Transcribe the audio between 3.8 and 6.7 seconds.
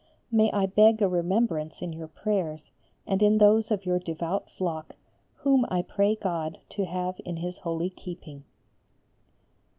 your devout flock, whom I pray God